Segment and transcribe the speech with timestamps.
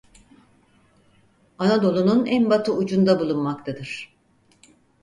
[1.59, 4.15] Anadolu'nun en batı ucunda bulunmaktadır.